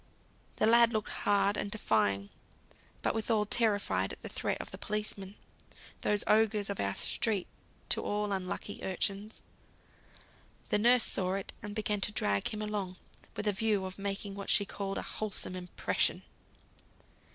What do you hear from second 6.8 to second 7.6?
streets